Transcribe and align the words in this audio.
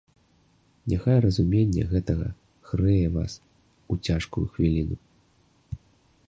Няхай 0.93 1.19
разуменне 1.25 1.83
гэтага 1.91 2.27
грэе 2.71 3.07
вас 3.19 3.37
у 3.93 3.99
цяжкую 4.09 4.45
хвіліну. 4.57 4.99